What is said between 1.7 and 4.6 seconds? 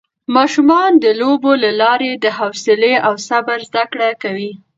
لارې د حوصله او صبر زده کړه کوي